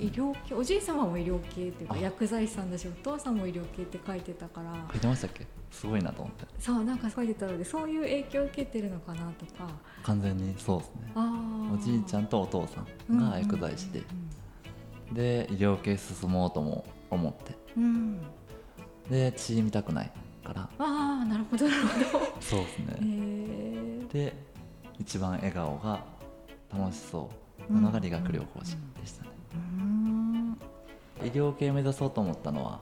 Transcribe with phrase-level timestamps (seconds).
[0.00, 1.98] 医療系おじい様も医療系っていうかあ。
[1.98, 4.74] 薬剤師さんだしお父さんも医療系って書いてたから。
[4.90, 5.46] 書いてましたっけ？
[5.70, 6.46] すごいなと思って。
[6.58, 9.68] そうなんか書いてたのでそういう影響を受けてるのかなとか。
[10.02, 11.12] 完全にそうですね。
[11.14, 14.02] あおじいちゃんとお父さんが薬剤師で、
[15.12, 17.56] で医療系進もうとも思って。
[17.76, 18.20] うん、うん
[19.10, 20.12] で血見たくない
[20.44, 20.62] から。
[20.78, 22.26] ああなるほどなるほど。
[22.40, 24.36] そうですね、へえで
[24.98, 26.04] 一番笑顔が
[26.72, 27.28] 楽しそ
[27.68, 27.72] う。
[27.72, 29.39] なのが理学療法士でしたね、うん
[31.22, 32.80] 医療系目指そうと思ったのは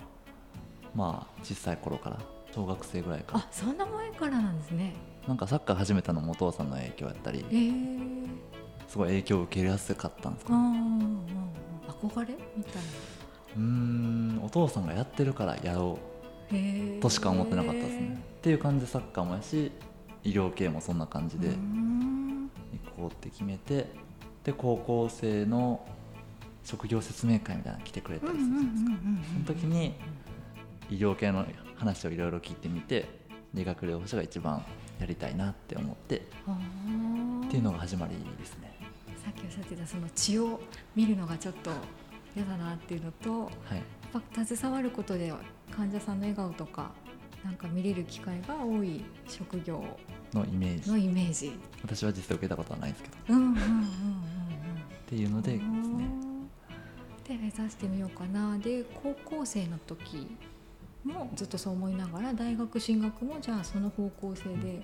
[0.95, 2.19] まあ小さい頃から
[2.55, 3.39] 小学生ぐらいから。
[3.41, 4.95] あそんな前からなんですね。
[5.27, 7.71] なんかサッカー始めたのもお父さんの影響やったりへえ
[8.87, 10.81] すごい影響を受けやすかったんですあかね。
[11.87, 12.83] あ憧れみたい
[13.57, 15.99] うーんお父さんがやってるからやろ
[16.51, 17.01] う。
[17.03, 18.25] としか思ってなかったですね。
[18.39, 19.71] っていう感じでサッカーもやし
[20.25, 22.51] 医療系もそんな感じでうん。
[22.73, 23.87] 行こうって決めて
[24.45, 25.87] で高校生の
[26.69, 28.91] 職業説明会みたいなの来てくれたりするじゃないですか。
[29.47, 29.95] その時に
[30.91, 33.09] 医療系の話をいろいろ聞いてみて
[33.55, 34.63] 理学療法士が一番
[35.01, 38.77] やりたいなって思ってっていうのが始まりですね。
[39.25, 40.61] さっきおっしゃってたその血を
[40.95, 41.71] 見るのがちょっと
[42.37, 43.77] 嫌だなっていうのとはい。
[44.13, 45.33] やっぱ携わることで
[45.75, 46.91] 患者さんの笑顔とか
[47.45, 49.83] なんか見れる機会が多い職業
[50.35, 50.91] のイメージ。
[50.91, 51.59] のイメージ。
[51.83, 53.17] 私は実際受けたことはないんですけど。
[53.17, 53.85] っうんうんうんうんうん。
[55.07, 56.28] ていうのでですね
[57.29, 58.59] で目指してみようかな。
[58.59, 60.27] で高校生の時
[61.05, 64.83] もずっとそう思いながら大学進学もじゃあその方向性で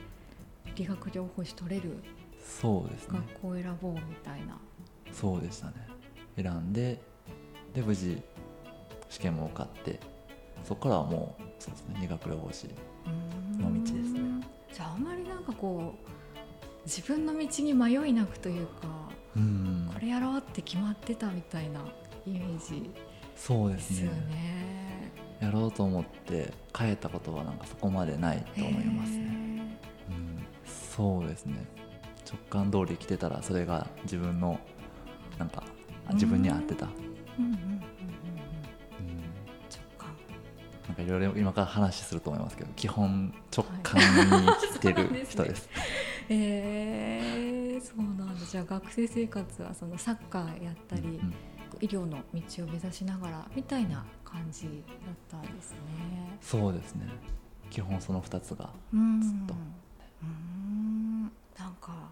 [0.76, 2.02] 理学療法士取れる
[2.44, 3.18] そうですね。
[3.34, 4.58] 学校を選ぼうみたいな。
[5.10, 5.74] そうでしたね。
[6.36, 7.00] 選んで
[7.72, 8.20] で無事
[9.08, 10.00] 試験も受かって
[10.64, 11.96] そこからはもうそうですね。
[12.02, 12.68] 理学療法士
[13.58, 14.20] の道ですね。
[14.72, 16.08] じゃああんまりなんかこう
[16.84, 18.72] 自分の道に迷いなくというか
[19.36, 19.90] うん。
[19.92, 21.80] これやろうって決まってたみたいな
[22.26, 22.90] イメージ。
[23.36, 25.12] そうでですねね。
[25.40, 30.46] やろうと思って変えたことはなんかそこまでないと思いますね、うん、
[30.96, 31.66] そうですね。
[32.26, 34.58] 直感通り来てたらそれが自分の
[35.38, 35.62] なんか
[36.08, 36.86] あ自分に合ってた、
[37.38, 37.84] うん、うんうん
[40.86, 45.68] なんかいろいろ今から話すると思いますけど基本直感に 来てる人です,、
[46.28, 48.46] えー、そうなんだ。
[48.46, 51.34] じゃあ学生生活はそのサッカーやったり、うんうん
[51.84, 54.68] 医療の道を目指しながらみたいな感じだ
[55.12, 55.78] ったんですね。
[56.40, 57.06] そうですね。
[57.68, 58.70] 基本その2つが。
[58.94, 59.20] うん。
[59.20, 59.54] ずっと。
[60.22, 61.24] うん。
[61.58, 62.08] なんか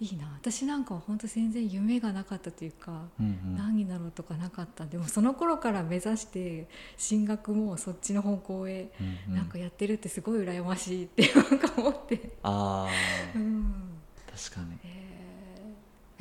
[0.00, 0.26] いいな。
[0.40, 3.56] 私なんかは本当全然夢がなかったというか、うんうん。
[3.56, 4.86] 何になろうとかなかった。
[4.86, 6.66] でもその頃から目指して
[6.96, 9.36] 進学もそっちの方向へうんうん。
[9.36, 12.32] なんかやってるってすごい羨ましいってなんか思って。
[12.42, 12.88] あ
[13.36, 13.72] うーん。
[14.34, 14.72] 確かに。
[14.82, 15.21] へー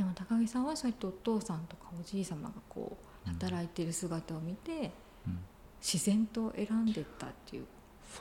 [0.02, 4.92] でも高木さんはそうやってお父さんとかおじい様がこう働いてる姿を見て、
[5.28, 5.38] うん、
[5.80, 7.66] 自然と選んでったっていう。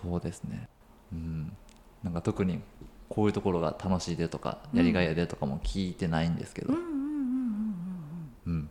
[0.03, 0.69] そうですね。
[1.11, 1.57] うん。
[2.03, 2.61] なんか特に
[3.09, 6.75] こういうところが楽しいでとかやりがいやでとかも聞いてないんですけど。
[6.75, 8.71] うん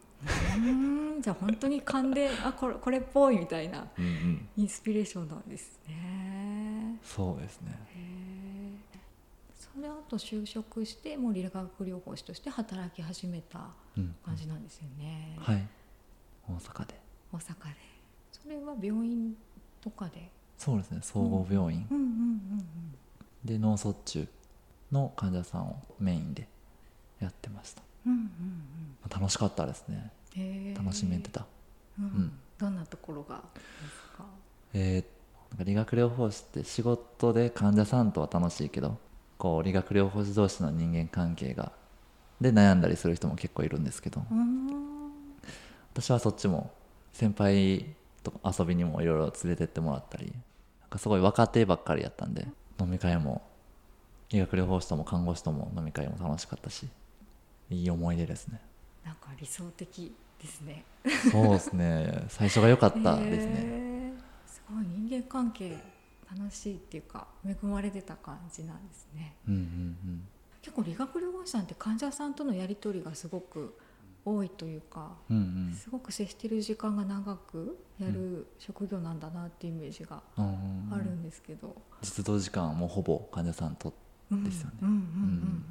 [1.21, 3.87] じゃあ本当に勘であこれこれっぽいみたいな
[4.55, 7.71] インスピレーションなんですね、うんうん、そうですね。
[9.75, 15.67] それあと就職してもう理学療法士として働き始めたうん感じなんですよね、はい。
[16.47, 16.95] 大阪で。
[17.31, 17.75] 大阪で。
[18.31, 19.35] それは病院
[19.81, 20.29] とかで？
[20.57, 20.99] そうですね。
[21.01, 21.87] 総合病院。
[21.89, 21.97] うん。
[21.97, 22.95] うんうん
[23.45, 24.27] で脳卒中
[24.91, 26.47] の患者さんをメインで
[27.21, 27.81] やってました。
[28.05, 28.29] うんうんうん。
[29.09, 30.11] 楽しかったですね。
[30.35, 31.45] うんへー楽しめてた。
[31.97, 32.05] うん。
[32.05, 32.39] ん。
[32.57, 34.25] どんなところがですか？
[34.73, 35.05] えー
[35.51, 38.99] なんか理学療法士って仕事で患者さんとは楽しいけど
[39.39, 41.71] こう理学療法士同士の人間関係が
[42.39, 44.21] で悩んだりする人も結構いるんですけど。
[45.93, 46.71] 私はそっちも
[47.11, 47.85] 先輩
[48.23, 50.31] と遊びにもいろいろ連れてってもらったり
[50.81, 52.47] なんかすごい若手ばっかりやったんで
[52.79, 53.41] 飲み会も
[54.29, 56.87] 理学療法士とも看護師とも飲み会も楽しかったし
[57.69, 58.61] いい思い出ですね。
[59.03, 60.83] なんか理想的ですね。
[61.31, 62.23] そうですね。
[62.29, 63.53] 最初が良かったですね。
[63.57, 64.49] へー。
[64.49, 64.85] すごい。
[64.85, 65.77] 人間関係
[66.37, 69.35] 楽しいっていうか恵まれてた感じなんですね。
[69.47, 70.27] うんうん
[70.61, 73.77] 結構理学療法士さんって患者さんとのやり取りがすごく
[74.25, 75.39] 多いというかうんう
[75.71, 75.73] ん。
[75.73, 83.93] すごく接してる時間が長くやる職業なんだなっていうイメージがうんうんあるんですけど、実動時間はもうほぼ患者さんと
[84.31, 84.73] ですよね。
[84.81, 85.63] うんうんうん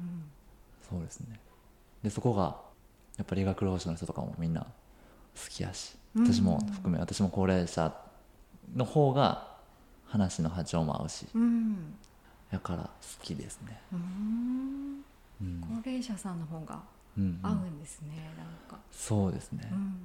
[0.89, 1.39] そうですね。
[2.03, 2.59] でそこが
[3.17, 4.67] やっぱり理学療法士の人とかもみんな好
[5.49, 6.25] きやしうん。
[6.25, 7.93] 私も含め私も高齢者
[8.75, 9.48] の方が
[10.09, 11.27] 話の波長も合うし。
[11.33, 11.41] うん。
[11.41, 11.95] うん
[12.51, 12.89] やから好
[13.21, 13.79] きですね。
[13.93, 15.03] うん。
[15.39, 15.61] うん。
[15.61, 16.81] 高齢者さんの方が
[17.15, 17.39] うんうん。
[17.43, 19.69] 合うんですね、なんか、そうですね。
[19.71, 19.95] うん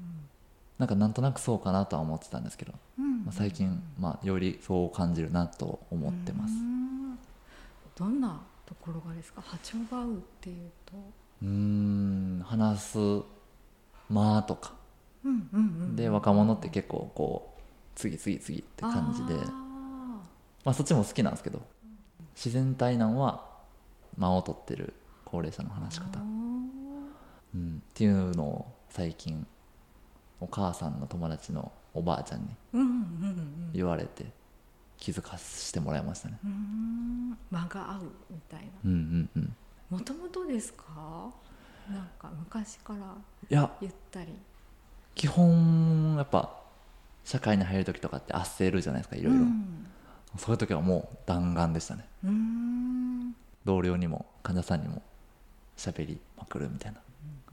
[0.76, 6.52] なんかなんとなくそうかなとは思ってたんですけど、うんまあ、最近、まあ、よりそう感じるなと思ってます。
[6.52, 6.56] う。
[6.58, 7.18] ん。
[7.96, 9.40] どんなところがですか？
[9.40, 10.92] 波長が合うっていうと。
[11.42, 12.42] うーん。
[12.44, 12.98] 話す
[14.10, 14.74] 間とか。
[15.24, 15.62] うんうんう
[15.92, 15.96] ん。
[15.96, 17.62] で若者って結構こう
[17.94, 19.40] 次々次って感じで。
[19.40, 19.63] あ
[20.64, 21.62] まあ、そっちも好きなんですけど
[22.34, 23.44] 自然体なんは
[24.16, 24.94] 間を取ってる
[25.24, 26.22] 高齢者の話し方、ー。
[27.54, 29.46] うん、っていうのを最近
[30.40, 32.48] お母さんの友達のおばあちゃんに
[33.72, 34.26] 言われて
[34.96, 36.38] 気づかせてもらいましたね。
[36.44, 37.38] うん。
[37.50, 38.66] 間が合うみたいな。
[38.84, 39.56] うんうんうん。
[39.90, 40.84] もともとですか？
[41.90, 42.98] なんか昔から
[43.50, 43.70] いや。
[43.80, 44.32] 言ったり。
[45.14, 46.56] 基本やっぱ
[47.24, 49.86] 社会に入る時とかって焦るじゃないですかいろいろ、うん
[50.36, 52.04] そういう時はもう弾丸でしたね。
[53.64, 55.02] 同僚にも患者さんにも
[55.76, 57.00] 喋りまくるみたいな。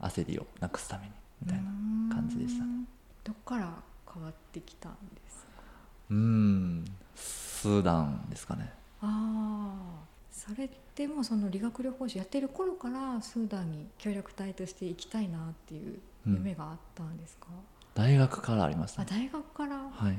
[0.00, 1.64] 焦りをなくすためにみたいな
[2.12, 2.84] 感じでしたね。
[3.22, 3.72] どっから
[4.12, 4.98] 変わってきたんで
[5.28, 5.62] すか？
[6.10, 6.84] うーん。
[7.14, 8.72] スーダンですかね。
[9.00, 10.02] ああ
[10.32, 17.46] それってもうその理学療法士やってる頃からスーダンに協力隊として行きたいなっていう夢があったんですか、
[17.94, 19.76] 大学からありましたあね大学から？
[19.76, 20.18] はい。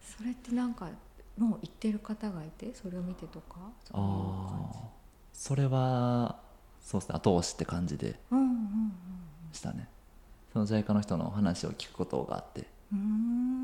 [0.00, 0.88] それってなんか
[1.38, 4.78] もう行ってる方がいてそれを見てとかそういう感じ。
[5.32, 6.38] それは
[6.80, 8.92] そうですね後押しって感じでうんうん
[9.52, 9.88] したね。
[10.52, 12.66] その JICA の人の話を聞くことがあって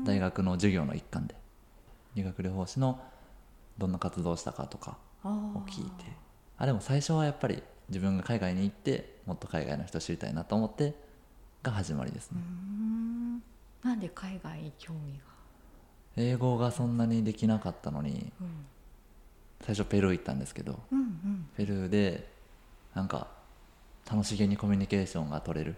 [0.05, 1.35] 大学の授業の一環で
[2.15, 2.99] 理学療法士の
[3.77, 6.05] どんな活動をしたかとかあを聞いて。
[6.57, 10.93] あでも最初はやっぱり自分が海外に行ってもっと海外の人を知りたいなと思って
[11.63, 13.39] が始まりですうねん。
[13.83, 15.30] なんで海外に興味が？
[16.17, 18.65] 英語がそんなにできなかったのにうん。
[19.63, 21.49] 最初ペルー行ったんですけどうんうん。
[21.55, 22.29] ペルーで
[22.95, 23.27] なんか
[24.11, 25.75] 楽しげにコミュニケーションが取れる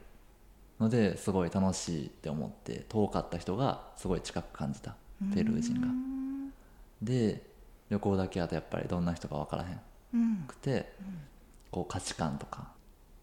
[0.80, 4.96] のですごい楽しいって思って遠かった人がすごい近く感じた
[5.34, 5.88] ペルー人が。
[5.88, 6.54] うん。
[7.02, 7.42] で
[7.90, 9.80] 旅行だけだとやっぱりどんな人か分からへん
[10.14, 10.46] うん。
[10.48, 10.92] くて
[11.70, 12.68] こう価値観とか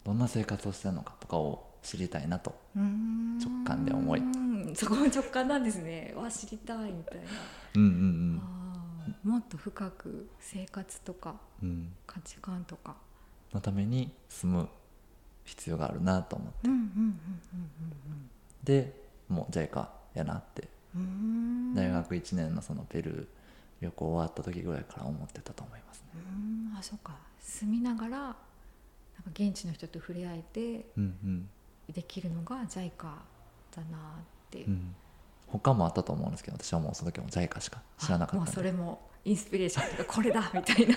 [0.03, 3.39] どんな生活をしてるのかとかを知りたいなとうん。
[3.39, 4.21] 直感で思い
[4.71, 6.13] うんそこも直感なんですね。
[6.17, 7.23] わ知りたいみたいな、
[7.75, 11.69] うんうんあーもっと深く生活とかうん。
[11.69, 12.95] うん価値観とか。
[13.53, 14.69] のために住む
[15.43, 16.69] 必要があるなと思って。
[16.69, 17.19] うんうん
[18.63, 20.69] でもう JICA やなって。
[20.95, 21.07] うんうん。
[21.07, 21.11] う
[21.71, 23.27] ん大学1年のそのペルー
[23.81, 26.07] 旅行終わった時ぐらいから思ってたと思いますね。
[26.15, 27.17] うんあそうか。
[27.39, 28.35] 住みながらなんか
[29.33, 31.49] 現地の人と触れ合えてうんうん。
[31.91, 32.91] できるのが JICA
[33.75, 34.23] だな
[34.59, 34.69] って、う。
[34.69, 34.95] ん。
[35.47, 40.95] 他もあったと思うんですけど私はもうその時も JICA しか知らなかったそれもインスピレーションというかこれだみたいな。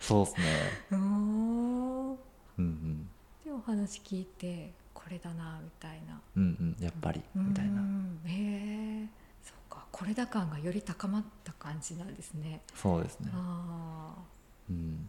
[0.00, 0.44] そうですね。
[0.90, 2.18] うーんうん。
[2.58, 3.10] うん
[3.44, 6.20] でお話聞いてこれだなみたいな。
[6.36, 6.84] うんうん。
[6.84, 7.80] やっぱりみたいな。
[7.80, 9.08] うんへえ
[9.42, 9.84] そうか。
[9.90, 12.60] これだ感がより高まった感じなんですね。
[12.74, 13.30] そうですね。
[13.32, 14.22] ああ
[14.68, 15.08] うん。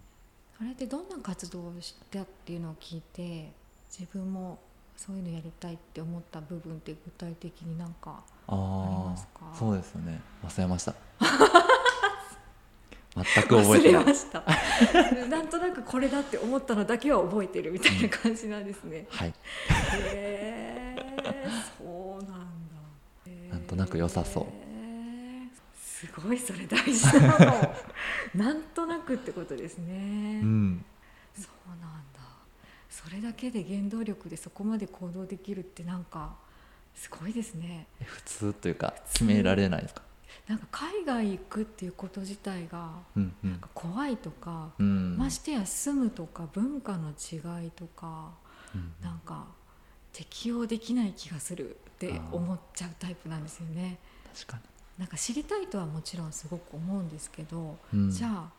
[0.58, 3.52] それってどんな活動をしたっていうのを聞いて
[3.90, 4.60] 自分も
[5.00, 9.40] そういうのやりたいって思った部分って具体的になんかありあますか？
[9.54, 10.20] あそうですよね。
[10.44, 10.94] 忘れました。
[13.16, 14.04] 全く覚えてない。
[14.04, 14.44] 忘れました。
[15.28, 19.30] なんとなくこれだって思ったのだけは覚えてるみたいな感じなんですね、はい。
[19.30, 19.34] へ
[20.98, 22.76] えそうなんだ。
[23.26, 24.46] へ ーなんとなく良さそう。
[25.82, 27.76] すごいそれ大事なの。
[28.36, 30.86] なんとなくってことですね、うん。
[31.36, 32.20] そうなんだ
[32.90, 36.36] それだけで原動力でそこまで行動できるってなんか
[36.96, 37.88] すごいですね。
[38.02, 40.02] え普通というか決められないですか？
[40.48, 43.52] なんか海外行くっていうこと自体がうんうん。
[43.52, 45.18] なんか怖いとか、うん。
[45.18, 48.32] ましてや住むとか文化の違いとか
[48.74, 48.92] うん。
[49.02, 49.46] なんか
[50.12, 54.00] 適応できない気がするって思っちゃうタイプなんですよね。
[54.34, 54.60] 確か
[54.98, 58.50] なんか知りたいとはもちろんすごく思うんですけど、に、うん、じゃあ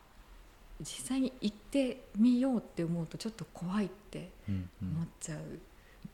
[0.81, 4.89] 実際に行ってみようって思うとちょっと怖いってうんうん。
[4.95, 5.39] 思っちゃう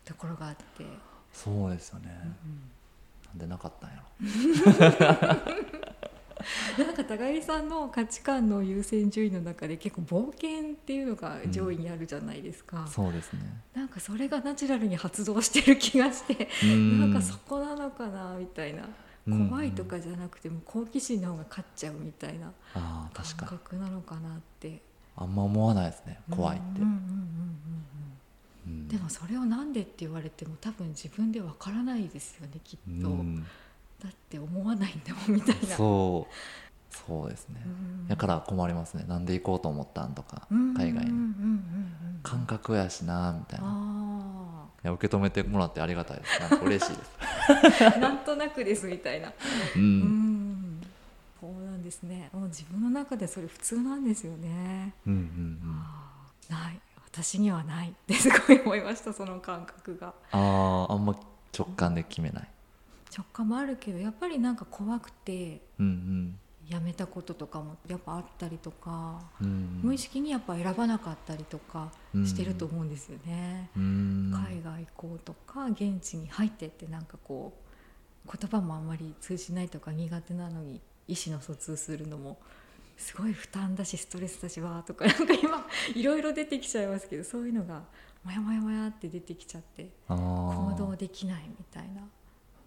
[0.05, 0.86] ところがあって、
[1.33, 2.62] そうですよね、うん
[3.27, 4.03] なんでなかったんやろ。
[6.86, 13.41] なんか高木さんの価値観の優先順位の中で結構冒険っていうのが上位にあるじゃないですか、そうですね。
[13.74, 17.00] なんかそれがナチュラルに発動してる気がして、うん。
[17.01, 18.83] なんかそこなのかなみたいな。
[18.83, 18.95] うん
[19.27, 23.51] 怖いとかじゃなくても好奇心の方が勝っちゃうみたいな感確かに。
[23.51, 24.81] 覚なのかなって。
[25.15, 26.19] あんま思わないですね。
[26.29, 26.79] 怖いって、
[28.96, 33.43] でもそれをなんでって言われても多分自分でわからないですよねきっと、うん。
[34.01, 35.75] だって思わないんだもんみたいな。
[35.75, 36.34] そう。
[36.89, 38.07] そうですね、うん。
[38.07, 39.05] だから困りますね。
[39.07, 41.12] なんで行こうと思ったんとかうん海外に。
[42.24, 43.67] 感覚やしなみたいな
[44.84, 46.39] 受け止めてもらってありがたいです。
[46.39, 47.12] なんか嬉しいです。
[48.00, 49.29] なんとなくですみたいな。
[49.29, 49.34] う
[49.75, 50.00] うん。
[50.79, 50.81] ん
[51.39, 52.29] そうなんですね。
[52.34, 55.84] もう自分の中でそれ普通なんですよね、うんうんうん。
[56.50, 56.79] ない。
[57.05, 57.89] 私にはない。
[57.89, 60.13] ってすごい思いましたその感覚が。
[60.31, 61.15] あああんま
[61.57, 62.48] 直感で決めない。
[63.15, 65.62] 直感もあるけどやっぱりなんか怖くて。
[65.79, 69.47] うんやめたこととかもやっぱあったりとか、うん。
[69.47, 74.33] うん無意識にやっぱ選ばなかったりとかしてると思うんですよね、うん。
[74.33, 77.53] 海外行こうとか現地に入ってってなんかこ
[78.25, 82.38] う言葉もあんまり通じないとか苦手なのに意思の疎通するのも
[82.97, 87.83] すごい負担だしストレスだしわーとか なんか今いろいろ出てきちゃいますけどそういうのが
[88.24, 92.01] モヤモヤモヤって出てきちゃって行動できないみたいな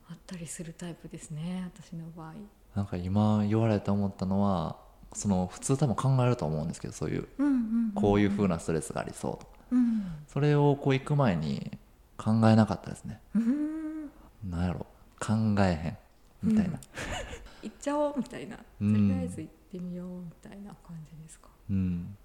[0.09, 2.35] あったりするタイプですね私の場合。
[2.75, 4.77] なんか今言われて思ったのは
[5.13, 7.93] その普通多分考えると思うんですけどそういううんうんん。
[7.93, 9.39] こういう風なストレスがありそうと。
[9.39, 10.05] かうん。
[10.29, 11.79] それをこう行く前に
[12.17, 13.21] 考えなかったですね。
[13.35, 14.11] うん。
[14.49, 14.87] なんやろ。
[15.19, 15.97] 考え
[16.43, 16.79] へんみたいな。
[17.63, 18.57] 行っちゃおうみたいな。
[18.57, 19.09] とうん。
[19.09, 21.49] りあえず行ってみようみたいな感じですか。
[21.69, 22.17] うん。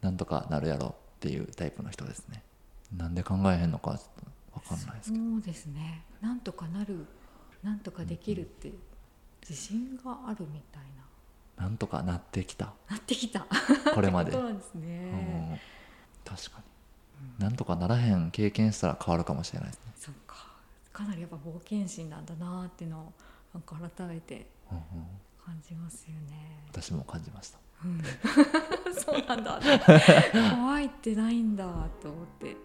[0.00, 2.42] なんとかなるやろっていうタイプの人ですね。
[2.96, 5.24] なんで考えへんのかちょっと分かんないですけど。
[5.30, 6.04] そうですね。
[6.20, 7.06] なんとかなる
[7.62, 8.72] なんとかできるって
[9.48, 11.64] 自信があるみたいな。
[11.64, 12.72] なんとかなってきた。
[12.88, 13.46] なってきた。
[13.94, 14.32] これまで。
[14.32, 15.58] そうですね、
[16.24, 16.64] うん、確かに、
[17.38, 19.92] うん、なんとかならへん経験したら変わるかもしれないですね。
[19.96, 20.46] そうか。
[20.92, 23.12] かなりやっぱ冒険心なんだなっていうのを
[23.54, 24.46] なんか改めて
[25.44, 28.02] 感じますよね、うんうん、私も感じました、うん、
[28.94, 29.60] そうなんだ。
[30.56, 31.64] 怖いってないんだ
[32.00, 32.56] と思って。